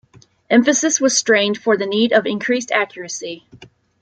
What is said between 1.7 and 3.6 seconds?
the need of increased accuracy.